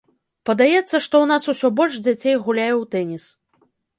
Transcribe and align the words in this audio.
Падаецца, 0.49 0.79
што 0.85 1.01
ў 1.01 1.25
нас 1.33 1.43
усё 1.53 1.67
больш 1.81 1.99
дзяцей 2.09 2.35
гуляе 2.47 2.71
ў 2.81 2.83
тэніс. 2.95 3.23